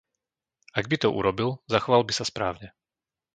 Ak 0.79 0.85
by 0.89 0.97
to 0.99 1.09
urobil, 1.19 1.51
zachoval 1.73 2.01
by 2.01 2.09
sa 2.15 2.25
správne. 2.31 2.67